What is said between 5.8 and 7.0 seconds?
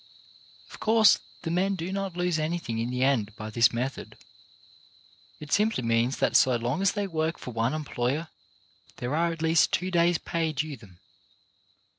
means that so long as